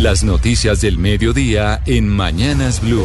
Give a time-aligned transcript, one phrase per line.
[0.00, 3.04] Las noticias del mediodía en Mañanas Blue.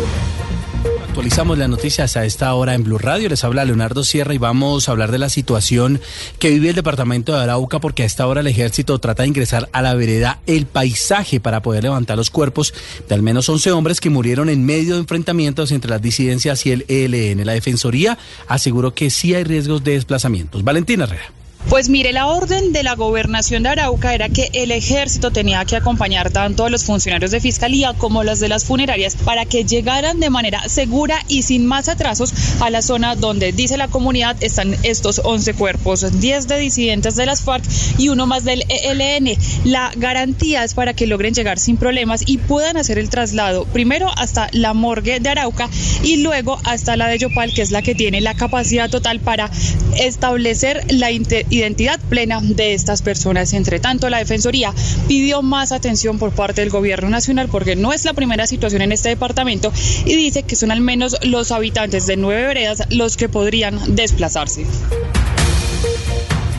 [1.09, 3.27] Actualizamos las noticias a esta hora en Blue Radio.
[3.27, 5.99] Les habla Leonardo Sierra y vamos a hablar de la situación
[6.39, 9.67] que vive el departamento de Arauca porque a esta hora el ejército trata de ingresar
[9.73, 12.73] a la vereda El Paisaje para poder levantar los cuerpos
[13.09, 16.71] de al menos 11 hombres que murieron en medio de enfrentamientos entre las disidencias y
[16.71, 17.45] el ELN.
[17.45, 20.63] La Defensoría aseguró que sí hay riesgos de desplazamientos.
[20.63, 21.44] Valentina Herrera.
[21.69, 25.75] Pues mire, la orden de la gobernación de Arauca era que el ejército tenía que
[25.75, 30.19] acompañar tanto a los funcionarios de fiscalía como a de las funerarias para que llegaran
[30.19, 34.75] de manera segura y sin más atrasos a la zona donde dice la comunidad están
[34.83, 37.63] estos 11 cuerpos, 10 de disidentes de las FARC
[37.97, 39.37] y uno más del ELN.
[39.63, 44.09] La garantía es para que logren llegar sin problemas y puedan hacer el traslado primero
[44.17, 45.69] hasta la morgue de Arauca
[46.03, 49.49] y luego hasta la de Yopal, que es la que tiene la capacidad total para
[49.97, 51.11] establecer la
[51.57, 53.53] identidad plena de estas personas.
[53.53, 54.73] Entre tanto, la Defensoría
[55.07, 58.91] pidió más atención por parte del Gobierno Nacional porque no es la primera situación en
[58.91, 59.71] este departamento
[60.05, 64.65] y dice que son al menos los habitantes de nueve veredas los que podrían desplazarse.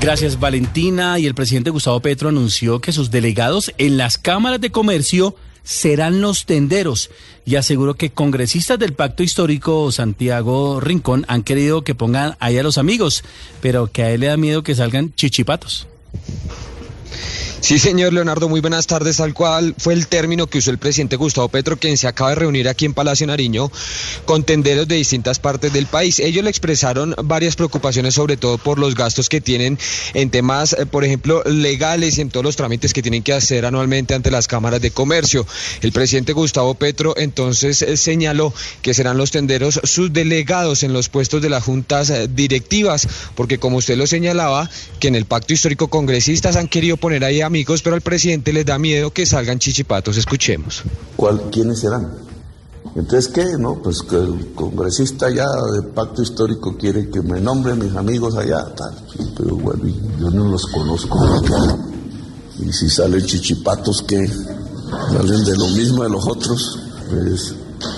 [0.00, 4.70] Gracias Valentina y el presidente Gustavo Petro anunció que sus delegados en las cámaras de
[4.70, 5.34] comercio
[5.67, 7.11] serán los tenderos
[7.45, 12.62] y aseguró que congresistas del pacto histórico Santiago Rincón han querido que pongan ahí a
[12.62, 13.25] los amigos,
[13.61, 15.89] pero que a él le da miedo que salgan chichipatos.
[17.61, 19.17] Sí, señor Leonardo, muy buenas tardes.
[19.17, 22.37] Tal cual fue el término que usó el presidente Gustavo Petro, quien se acaba de
[22.37, 23.73] reunir aquí en Palacio Nariño
[24.25, 26.21] con tenderos de distintas partes del país.
[26.21, 29.79] Ellos le expresaron varias preocupaciones, sobre todo por los gastos que tienen
[30.15, 33.65] en temas, eh, por ejemplo, legales y en todos los trámites que tienen que hacer
[33.65, 35.47] anualmente ante las cámaras de comercio.
[35.81, 41.09] El presidente Gustavo Petro entonces eh, señaló que serán los tenderos sus delegados en los
[41.09, 45.55] puestos de las juntas eh, directivas, porque como usted lo señalaba, que en el pacto
[45.55, 49.25] histórico congresistas han querido poner ahí a amigos, pero al presidente les da miedo que
[49.25, 50.16] salgan chichipatos.
[50.16, 50.83] Escuchemos.
[51.16, 52.12] ¿Cuál, ¿Quiénes serán?
[52.94, 53.44] Entonces, ¿qué?
[53.58, 58.37] No, pues que el congresista allá del pacto histórico quiere que me nombre mis amigos
[58.37, 58.94] allá, tal.
[59.37, 59.82] pero bueno,
[60.19, 61.19] yo no los conozco.
[62.59, 64.26] Y si salen chichipatos, ¿qué?
[64.26, 66.78] Salen de lo mismo de los otros.
[67.10, 67.54] Pues,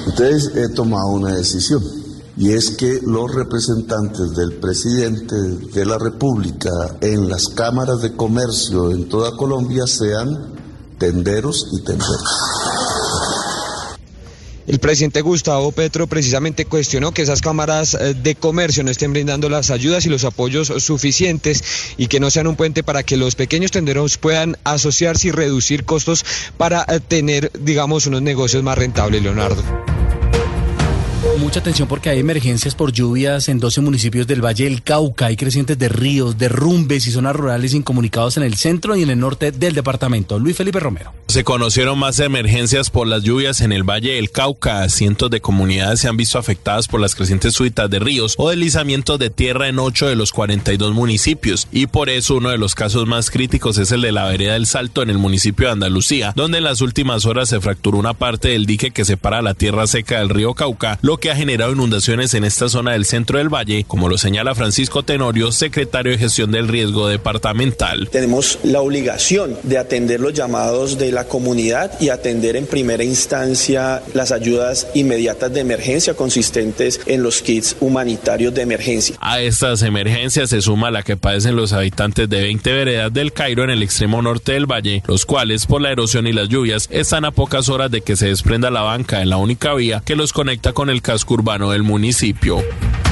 [0.06, 1.97] entonces he tomado una decisión
[2.38, 8.92] y es que los representantes del presidente de la República en las cámaras de comercio
[8.92, 10.54] en toda Colombia sean
[10.98, 12.24] tenderos y tenderos.
[14.68, 19.48] El presidente Gustavo Petro precisamente cuestionó que esas cámaras eh, de comercio no estén brindando
[19.48, 21.64] las ayudas y los apoyos suficientes
[21.96, 25.84] y que no sean un puente para que los pequeños tenderos puedan asociarse y reducir
[25.84, 26.24] costos
[26.56, 29.62] para eh, tener, digamos, unos negocios más rentables, Leonardo.
[31.38, 35.26] Mucha atención porque hay emergencias por lluvias en 12 municipios del Valle del Cauca.
[35.26, 39.18] Hay crecientes de ríos, derrumbes y zonas rurales incomunicados en el centro y en el
[39.18, 40.38] norte del departamento.
[40.38, 41.12] Luis Felipe Romero.
[41.26, 44.88] Se conocieron más emergencias por las lluvias en el Valle del Cauca.
[44.88, 49.18] Cientos de comunidades se han visto afectadas por las crecientes suitas de ríos o deslizamientos
[49.18, 51.66] de tierra en 8 de los 42 municipios.
[51.72, 54.66] Y por eso uno de los casos más críticos es el de la vereda del
[54.66, 58.48] Salto en el municipio de Andalucía, donde en las últimas horas se fracturó una parte
[58.48, 62.34] del dique que separa la tierra seca del río Cauca, lo que ha generado inundaciones
[62.34, 66.50] en esta zona del centro del valle, como lo señala Francisco Tenorio, secretario de gestión
[66.50, 68.10] del riesgo departamental.
[68.12, 74.02] Tenemos la obligación de atender los llamados de la comunidad y atender en primera instancia
[74.12, 79.16] las ayudas inmediatas de emergencia consistentes en los kits humanitarios de emergencia.
[79.22, 83.64] A estas emergencias se suma la que padecen los habitantes de 20 veredas del Cairo
[83.64, 87.24] en el extremo norte del valle, los cuales por la erosión y las lluvias están
[87.24, 90.34] a pocas horas de que se desprenda la banca en la única vía que los
[90.34, 92.62] conecta con el casco urbano del municipio.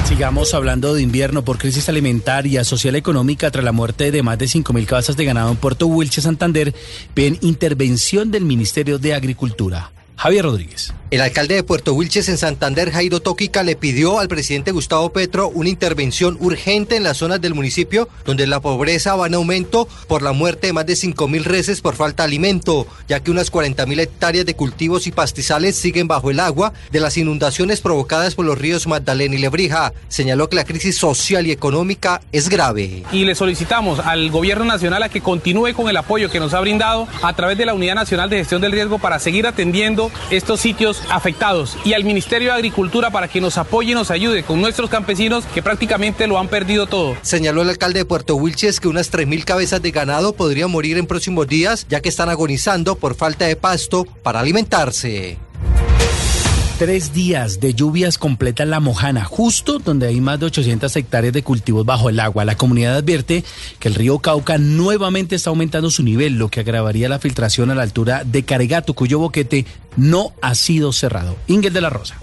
[0.07, 4.37] Sigamos hablando de invierno por crisis alimentaria, social y económica tras la muerte de más
[4.37, 6.73] de 5.000 cabezas de ganado en Puerto Wilche, Santander,
[7.13, 9.91] ven intervención del Ministerio de Agricultura.
[10.17, 10.93] Javier Rodríguez.
[11.09, 15.47] El alcalde de Puerto Wilches en Santander, Jairo Tóquica, le pidió al presidente Gustavo Petro
[15.47, 20.21] una intervención urgente en las zonas del municipio donde la pobreza va en aumento por
[20.21, 24.01] la muerte de más de 5.000 reses por falta de alimento, ya que unas 40.000
[24.01, 28.57] hectáreas de cultivos y pastizales siguen bajo el agua de las inundaciones provocadas por los
[28.57, 29.93] ríos Magdalena y Lebrija.
[30.09, 33.03] Señaló que la crisis social y económica es grave.
[33.13, 36.59] Y le solicitamos al gobierno nacional a que continúe con el apoyo que nos ha
[36.59, 40.59] brindado a través de la Unidad Nacional de Gestión del Riesgo para seguir atendiendo estos
[40.59, 44.61] sitios afectados y al Ministerio de Agricultura para que nos apoye y nos ayude con
[44.61, 47.15] nuestros campesinos que prácticamente lo han perdido todo.
[47.21, 51.07] Señaló el alcalde de Puerto Wilches que unas 3.000 cabezas de ganado podrían morir en
[51.07, 55.37] próximos días ya que están agonizando por falta de pasto para alimentarse.
[56.77, 61.41] Tres días de lluvias completan la Mojana, justo donde hay más de 800 hectáreas de
[61.41, 62.45] cultivos bajo el agua.
[62.45, 63.43] La comunidad advierte
[63.79, 67.75] que el río Cauca nuevamente está aumentando su nivel, lo que agravaría la filtración a
[67.75, 69.65] la altura de Caregato, cuyo boquete
[69.95, 71.35] no ha sido cerrado.
[71.47, 72.19] Ingel de la Rosa.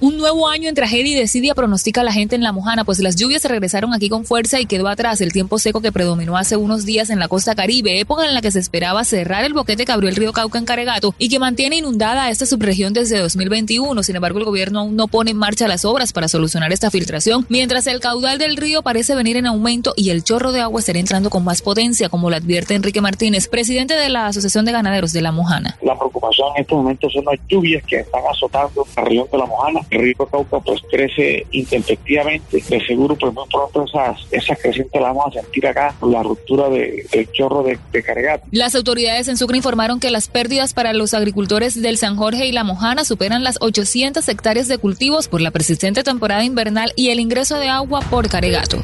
[0.00, 3.16] Un nuevo año en tragedia y desidia pronostica la gente en La Mojana, pues las
[3.16, 6.56] lluvias se regresaron aquí con fuerza y quedó atrás el tiempo seco que predominó hace
[6.56, 9.84] unos días en la costa caribe, época en la que se esperaba cerrar el boquete
[9.84, 14.00] que abrió el río Cauca en Caregato y que mantiene inundada esta subregión desde 2021.
[14.04, 17.44] Sin embargo, el gobierno aún no pone en marcha las obras para solucionar esta filtración,
[17.48, 21.00] mientras el caudal del río parece venir en aumento y el chorro de agua estaría
[21.00, 25.12] entrando con más potencia, como lo advierte Enrique Martínez, presidente de la Asociación de Ganaderos
[25.12, 25.76] de La Mojana.
[25.82, 29.46] La preocupación en estos momentos son las lluvias que están azotando la región de La
[29.46, 32.62] Mojana el río Cauca pues crece intempestivamente.
[32.68, 36.68] De seguro pues muy pronto esas, esas crecientes las vamos a sentir acá, la ruptura
[36.68, 38.46] de, del chorro de, de Caregato.
[38.50, 42.52] Las autoridades en Sucre informaron que las pérdidas para los agricultores del San Jorge y
[42.52, 47.20] La Mojana superan las 800 hectáreas de cultivos por la persistente temporada invernal y el
[47.20, 48.82] ingreso de agua por Caregato.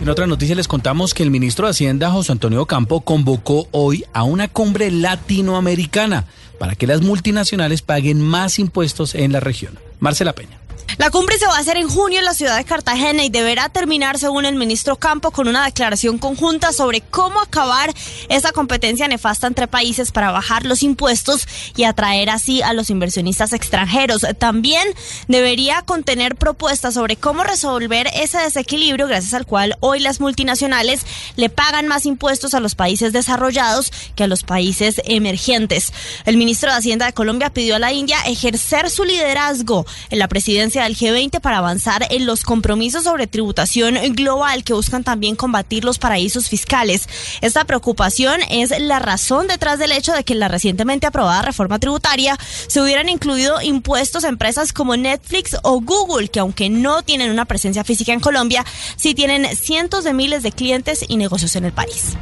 [0.00, 4.04] En otra noticia les contamos que el ministro de Hacienda, José Antonio Campo, convocó hoy
[4.12, 6.26] a una cumbre latinoamericana
[6.58, 9.78] para que las multinacionales paguen más impuestos en la región.
[10.00, 10.65] Marcela Peña.
[10.98, 13.68] La cumbre se va a hacer en junio en la ciudad de Cartagena y deberá
[13.68, 17.92] terminar, según el ministro Campo, con una declaración conjunta sobre cómo acabar
[18.30, 21.46] esa competencia nefasta entre países para bajar los impuestos
[21.76, 24.26] y atraer así a los inversionistas extranjeros.
[24.38, 24.88] También
[25.28, 31.04] debería contener propuestas sobre cómo resolver ese desequilibrio gracias al cual hoy las multinacionales
[31.36, 35.92] le pagan más impuestos a los países desarrollados que a los países emergentes.
[36.24, 40.28] El ministro de Hacienda de Colombia pidió a la India ejercer su liderazgo en la
[40.28, 45.84] presidencia del G20 para avanzar en los compromisos sobre tributación global que buscan también combatir
[45.84, 47.08] los paraísos fiscales.
[47.40, 51.78] Esta preocupación es la razón detrás del hecho de que en la recientemente aprobada reforma
[51.78, 57.30] tributaria se hubieran incluido impuestos a empresas como Netflix o Google, que aunque no tienen
[57.30, 58.64] una presencia física en Colombia,
[58.96, 62.16] sí tienen cientos de miles de clientes y negocios en el país.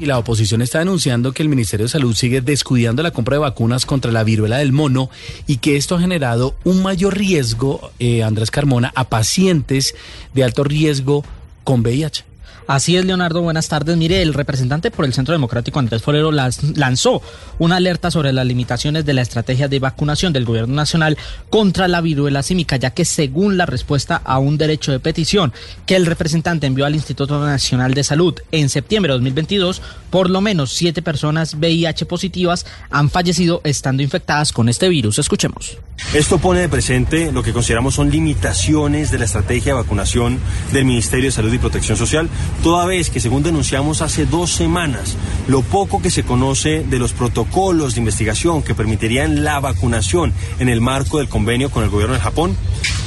[0.00, 3.40] Y la oposición está denunciando que el Ministerio de Salud sigue descuidando la compra de
[3.40, 5.10] vacunas contra la viruela del mono
[5.46, 9.94] y que esto ha generado un mayor riesgo, eh, Andrés Carmona, a pacientes
[10.32, 11.22] de alto riesgo
[11.64, 12.29] con VIH.
[12.70, 13.42] Así es, Leonardo.
[13.42, 13.96] Buenas tardes.
[13.96, 17.20] Mire, el representante por el Centro Democrático, Andrés Forero, lanzó
[17.58, 21.18] una alerta sobre las limitaciones de la estrategia de vacunación del Gobierno Nacional
[21.48, 25.52] contra la viruela símica, ya que según la respuesta a un derecho de petición
[25.84, 30.40] que el representante envió al Instituto Nacional de Salud en septiembre de 2022, por lo
[30.40, 35.18] menos siete personas VIH positivas han fallecido estando infectadas con este virus.
[35.18, 35.76] Escuchemos.
[36.14, 40.38] Esto pone de presente lo que consideramos son limitaciones de la estrategia de vacunación
[40.72, 42.28] del Ministerio de Salud y Protección Social
[42.62, 45.16] toda vez que, según denunciamos hace dos semanas,
[45.48, 50.68] lo poco que se conoce de los protocolos de investigación que permitirían la vacunación en
[50.68, 52.56] el marco del convenio con el gobierno de Japón,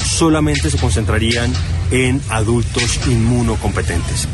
[0.06, 1.54] solamente se concentrarían
[1.92, 4.28] en adultos inmunocompetentes.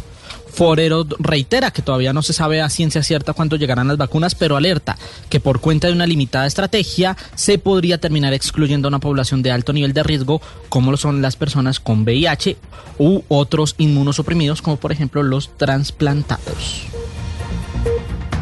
[0.60, 4.58] Forero reitera que todavía no se sabe a ciencia cierta cuándo llegarán las vacunas, pero
[4.58, 4.98] alerta
[5.30, 9.52] que por cuenta de una limitada estrategia se podría terminar excluyendo a una población de
[9.52, 12.58] alto nivel de riesgo, como lo son las personas con VIH
[12.98, 16.82] u otros inmunosuprimidos, como por ejemplo los trasplantados.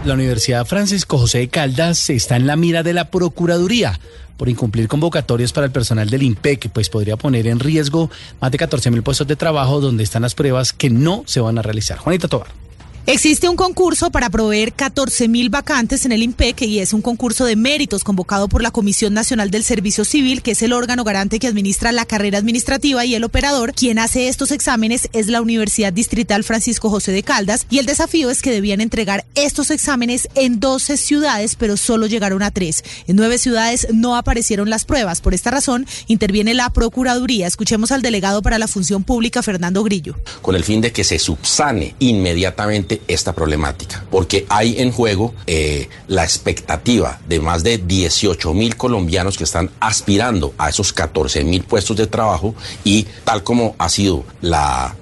[0.04, 4.00] La Universidad Francisco José de Caldas está en la mira de la Procuraduría
[4.38, 8.57] por incumplir convocatorias para el personal del IMPEC, pues podría poner en riesgo más de
[8.57, 11.98] 14 mil puestos de trabajo donde están las pruebas que no se van a realizar.
[11.98, 12.67] Juanita Tobar.
[13.09, 17.46] Existe un concurso para proveer 14 mil vacantes en el IMPEC y es un concurso
[17.46, 21.39] de méritos convocado por la Comisión Nacional del Servicio Civil, que es el órgano garante
[21.39, 23.72] que administra la carrera administrativa y el operador.
[23.72, 28.29] Quien hace estos exámenes es la Universidad Distrital Francisco José de Caldas y el desafío
[28.29, 32.84] es que debían entregar estos exámenes en 12 ciudades, pero solo llegaron a tres.
[33.08, 35.22] En nueve ciudades no aparecieron las pruebas.
[35.22, 37.48] Por esta razón, interviene la Procuraduría.
[37.48, 40.17] Escuchemos al delegado para la Función Pública, Fernando Grillo.
[40.41, 45.89] Con el fin de que se subsane inmediatamente esta problemática, porque hay en juego eh,
[46.08, 51.63] la expectativa de más de 18 mil colombianos que están aspirando a esos 14 mil
[51.63, 54.24] puestos de trabajo y tal como ha sido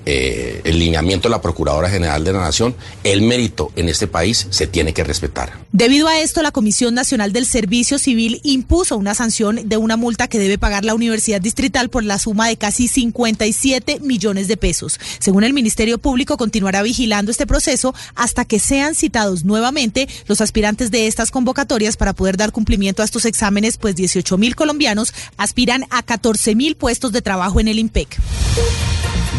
[0.06, 4.48] eh, el lineamiento de la Procuradora General de la Nación, el mérito en este país
[4.50, 5.54] se tiene que respetar.
[5.72, 10.28] Debido a esto, la Comisión Nacional del Servicio Civil impuso una sanción de una multa
[10.28, 15.00] que debe pagar la Universidad Distrital por la suma de casi 57 millones de pesos.
[15.20, 17.85] Según el Ministerio Público, continuará vigilando este proceso
[18.16, 23.06] hasta que sean citados nuevamente los aspirantes de estas convocatorias para poder dar cumplimiento a
[23.06, 27.80] estos exámenes, pues 18 mil colombianos aspiran a 14 mil puestos de trabajo en el
[27.80, 28.18] IMPEC.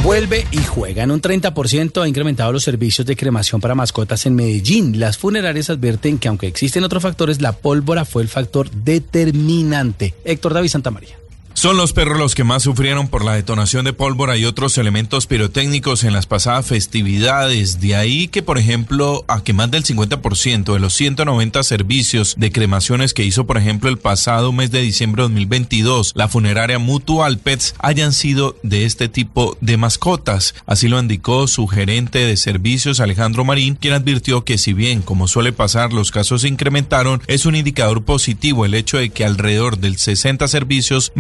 [0.03, 1.03] Vuelve y juega.
[1.03, 5.01] En un 30% ha incrementado los servicios de cremación para mascotas en Medellín.
[5.01, 10.15] Las funerarias advierten que aunque existen otros factores, la pólvora fue el factor determinante.
[10.25, 11.26] Héctor David Santamaría.
[11.57, 15.27] Son los perros los que más sufrieron por la detonación de pólvora y otros elementos
[15.27, 17.81] pirotécnicos en las pasadas festividades.
[17.81, 22.53] De ahí que, por ejemplo, a que más del 50% de los 190 servicios de
[22.53, 27.39] cremaciones que hizo, por ejemplo, el pasado mes de diciembre de 2022, la funeraria Mutual
[27.39, 30.55] Pets hayan sido de este tipo de mascotas.
[30.67, 35.27] Así lo indicó su gerente de servicios, Alejandro Marín, quien advirtió que si bien, como
[35.27, 39.79] suele pasar, los casos se incrementaron, es un indicador positivo el hecho de que alrededor
[39.79, 41.13] del 60 servicios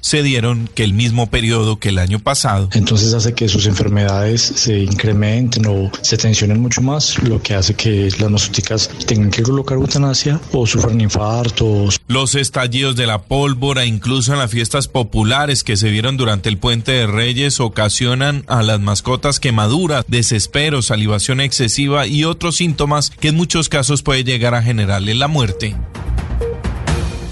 [0.00, 2.68] se dieron que el mismo periodo que el año pasado.
[2.72, 7.74] Entonces hace que sus enfermedades se incrementen o se tensionen mucho más, lo que hace
[7.74, 12.00] que las mascoticas tengan que colocar eutanasia o sufran infartos.
[12.06, 16.58] Los estallidos de la pólvora, incluso en las fiestas populares que se vieron durante el
[16.58, 23.28] Puente de Reyes, ocasionan a las mascotas quemaduras, desespero, salivación excesiva y otros síntomas que
[23.28, 25.74] en muchos casos puede llegar a generarle la muerte.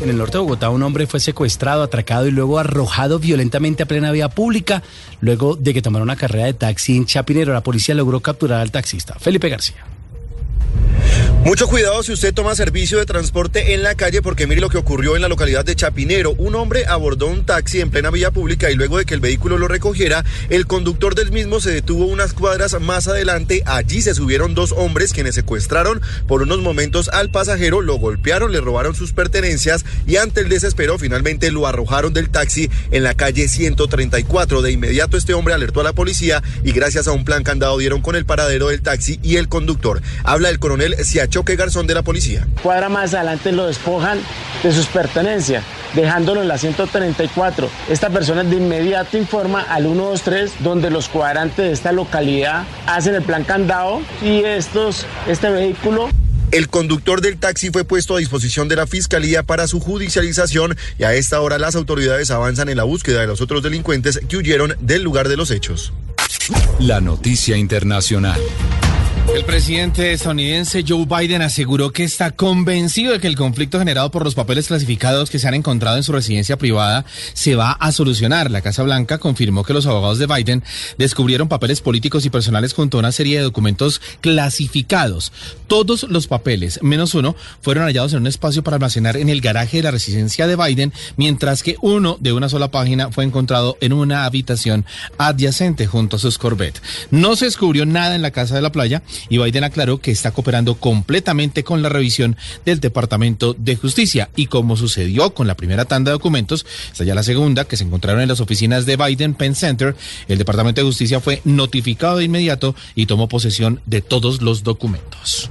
[0.00, 3.86] En el norte de Bogotá, un hombre fue secuestrado, atracado y luego arrojado violentamente a
[3.86, 4.82] plena vía pública
[5.20, 7.52] luego de que tomara una carrera de taxi en Chapinero.
[7.52, 9.16] La policía logró capturar al taxista.
[9.18, 9.84] Felipe García.
[11.42, 14.76] Mucho cuidado si usted toma servicio de transporte en la calle porque mire lo que
[14.76, 16.32] ocurrió en la localidad de Chapinero.
[16.32, 19.56] Un hombre abordó un taxi en plena vía pública y luego de que el vehículo
[19.56, 23.62] lo recogiera, el conductor del mismo se detuvo unas cuadras más adelante.
[23.64, 28.60] Allí se subieron dos hombres quienes secuestraron por unos momentos al pasajero, lo golpearon, le
[28.60, 33.48] robaron sus pertenencias y ante el desespero finalmente lo arrojaron del taxi en la calle
[33.48, 34.60] 134.
[34.60, 38.02] De inmediato este hombre alertó a la policía y gracias a un plan candado dieron
[38.02, 40.02] con el paradero del taxi y el conductor.
[40.22, 40.96] Habla el coronel
[41.30, 42.46] Choque Garzón de la policía.
[42.62, 44.18] Cuadra más adelante lo despojan
[44.62, 47.70] de sus pertenencias, dejándolo en la 134.
[47.88, 53.22] Esta persona de inmediato informa al 123, donde los cuadrantes de esta localidad hacen el
[53.22, 56.10] plan candado y estos, este vehículo
[56.52, 61.04] el conductor del taxi fue puesto a disposición de la fiscalía para su judicialización y
[61.04, 64.74] a esta hora las autoridades avanzan en la búsqueda de los otros delincuentes que huyeron
[64.80, 65.92] del lugar de los hechos.
[66.80, 68.40] La noticia internacional.
[69.34, 74.24] El presidente estadounidense Joe Biden aseguró que está convencido de que el conflicto generado por
[74.24, 78.50] los papeles clasificados que se han encontrado en su residencia privada se va a solucionar.
[78.50, 80.64] La Casa Blanca confirmó que los abogados de Biden
[80.98, 85.32] descubrieron papeles políticos y personales junto a una serie de documentos clasificados.
[85.68, 89.76] Todos los papeles, menos uno, fueron hallados en un espacio para almacenar en el garaje
[89.76, 93.92] de la residencia de Biden, mientras que uno de una sola página fue encontrado en
[93.92, 94.84] una habitación
[95.18, 96.82] adyacente junto a sus Corvette.
[97.12, 100.30] No se descubrió nada en la casa de la playa y Biden aclaró que está
[100.30, 105.84] cooperando completamente con la revisión del Departamento de Justicia y como sucedió con la primera
[105.84, 109.34] tanda de documentos, esta ya la segunda que se encontraron en las oficinas de Biden
[109.34, 109.96] Penn Center,
[110.28, 115.50] el Departamento de Justicia fue notificado de inmediato y tomó posesión de todos los documentos.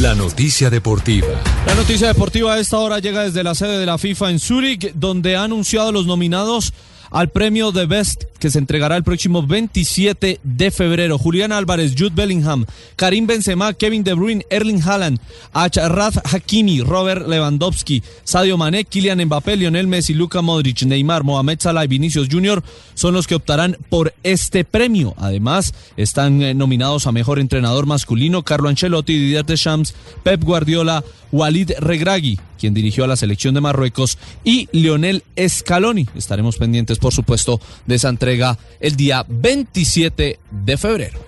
[0.00, 1.28] La noticia deportiva.
[1.66, 4.92] La noticia deportiva a esta hora llega desde la sede de la FIFA en Zúrich,
[4.94, 6.72] donde ha anunciado los nominados
[7.12, 11.16] al premio de Best que se entregará el próximo 27 de febrero.
[11.16, 12.66] Julián Álvarez, Jude Bellingham,
[12.96, 15.20] Karim Benzema, Kevin De Bruyne, Erling Haaland,
[15.52, 21.84] Achraf Hakimi, Robert Lewandowski, Sadio Mané, Kylian Mbappé, Lionel Messi, Luka Modric, Neymar, Mohamed Salah
[21.84, 22.64] y Vinicius Jr.
[22.94, 25.14] son los que optarán por este premio.
[25.18, 31.72] Además, están eh, nominados a mejor entrenador masculino Carlo Ancelotti, Didier Deschamps, Pep Guardiola, Walid
[31.78, 36.06] Regragui, quien dirigió a la selección de Marruecos, y Lionel Scaloni.
[36.14, 41.20] Estaremos pendientes, por supuesto, de esa entrega el día 27 de febrero.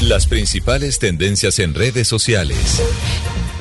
[0.00, 2.80] Las principales tendencias en redes sociales.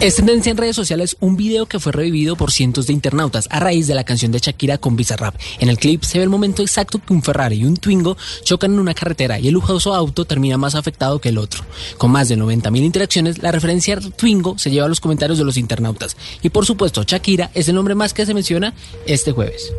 [0.01, 3.61] Es tendencia en redes sociales un video que fue revivido por cientos de internautas a
[3.61, 5.35] raíz de la canción de Shakira con Bizarrap.
[5.59, 8.73] En el clip se ve el momento exacto que un Ferrari y un Twingo chocan
[8.73, 11.63] en una carretera y el lujoso auto termina más afectado que el otro.
[11.97, 15.55] Con más de 90.000 interacciones, la referencia Twingo se lleva a los comentarios de los
[15.55, 16.17] internautas.
[16.43, 18.73] Y por supuesto, Shakira es el nombre más que se menciona
[19.07, 19.71] este jueves.